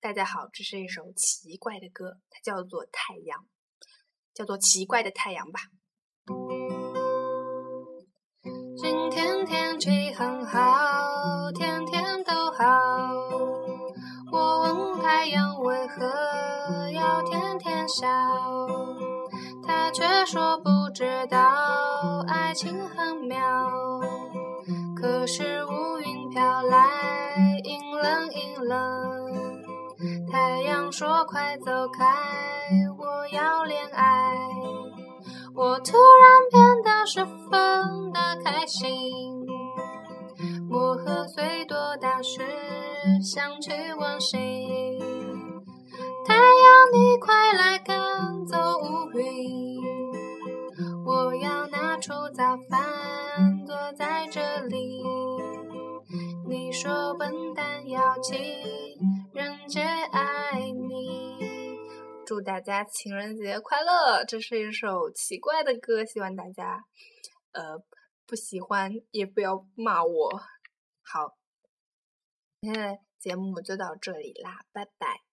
[0.00, 3.40] 大家好，这是一首奇怪的歌，它叫做《太阳》，
[4.32, 5.58] 叫做《奇怪的太阳》吧。
[8.76, 12.64] 今天天气很好，天天都好。
[14.30, 18.06] 我问太阳为何要天天笑，
[19.66, 23.68] 他却说不知道爱情很妙。
[24.94, 27.57] 可是乌云飘来，
[28.68, 29.26] 了。
[30.30, 32.04] 太阳说：“快走开，
[32.98, 34.36] 我要恋爱。”
[35.56, 39.44] 我突然变得十分的开心。
[40.70, 42.40] 我和最多大事
[43.20, 45.00] 想去问谁。
[46.24, 49.80] 太阳，你快来赶走乌云。
[51.04, 55.02] 我要拿出早饭，坐在这里。
[56.80, 58.38] 说笨蛋要情
[59.34, 61.36] 人节爱你。
[62.24, 64.24] 祝大家情人节快乐！
[64.24, 66.84] 这是一首奇怪的歌，希望大家
[67.50, 67.82] 呃
[68.28, 70.30] 不喜欢也不要骂我。
[71.02, 71.36] 好，
[72.60, 75.27] 今天的节目就到这里啦，拜拜。